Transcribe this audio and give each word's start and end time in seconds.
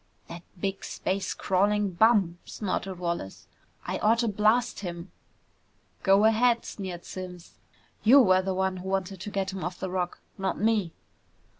"That 0.29 0.41
big 0.59 0.83
space 0.83 1.35
crawling 1.35 1.91
bum!" 1.91 2.39
snorted 2.43 2.95
Wallace. 2.97 3.45
"I 3.85 3.99
oughta 3.99 4.27
blast 4.29 4.79
him!" 4.79 5.11
"Go 6.01 6.25
ahead!" 6.25 6.65
sneered 6.65 7.05
Simms. 7.05 7.59
"You 8.03 8.19
were 8.19 8.41
the 8.41 8.55
one 8.55 8.77
who 8.77 8.89
wanted 8.89 9.21
to 9.21 9.29
get 9.29 9.53
him 9.53 9.63
off 9.63 9.79
the 9.79 9.91
Rock, 9.91 10.17
not 10.39 10.57
me!" 10.57 10.93